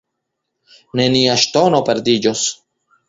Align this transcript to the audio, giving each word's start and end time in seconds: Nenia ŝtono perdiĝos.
Nenia 1.01 1.37
ŝtono 1.43 1.83
perdiĝos. 1.91 2.47